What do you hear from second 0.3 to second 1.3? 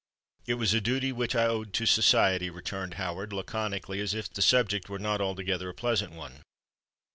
"It was a duty